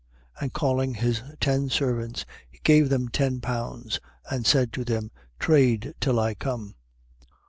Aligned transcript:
19:13. 0.37 0.41
And 0.41 0.53
calling 0.53 0.93
his 0.95 1.21
ten 1.39 1.69
servants, 1.69 2.25
he 2.49 2.59
gave 2.63 2.89
them 2.89 3.07
ten 3.09 3.39
pounds 3.39 3.99
and 4.31 4.47
said 4.47 4.73
to 4.73 4.83
them: 4.83 5.11
Trade 5.37 5.93
till 5.99 6.19
I 6.19 6.33
come. 6.33 6.73